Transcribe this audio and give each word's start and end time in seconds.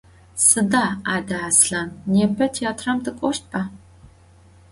Sıda, 0.45 0.85
ade, 1.15 1.37
Aslhan, 1.47 1.89
nêpe 2.13 2.45
têatram 2.55 2.97
tık'oştba? 3.03 3.61